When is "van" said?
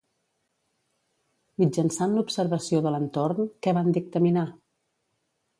3.81-3.93